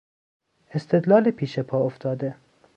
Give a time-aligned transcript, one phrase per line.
[0.71, 2.35] استدلال پیش پا افتاده